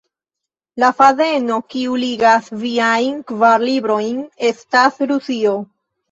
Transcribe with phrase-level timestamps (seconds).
[0.83, 4.17] La fadeno kiu ligas viajn kvar librojn
[4.49, 5.53] estas Rusio.